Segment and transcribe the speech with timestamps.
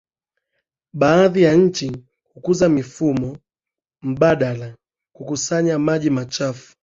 [0.93, 3.37] Baadhi ya nchi hukuza mifumo
[4.01, 4.75] mbadala
[5.15, 6.75] kukusanya maji machafu